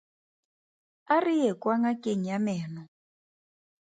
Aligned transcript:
A 1.15 1.15
re 1.23 1.33
ye 1.41 1.51
kwa 1.61 1.75
ngakeng 1.79 2.25
ya 2.29 2.37
meno. 2.45 2.81